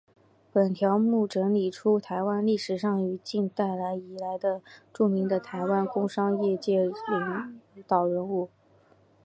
[0.51, 4.35] 本条目整理出台湾历史上与近代以来
[4.91, 8.49] 著名的台湾工商业界领导人物。